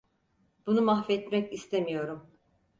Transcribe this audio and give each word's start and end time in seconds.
Bunu 0.65 0.81
mahvetmek 0.81 1.53
istemiyorum. 1.53 2.29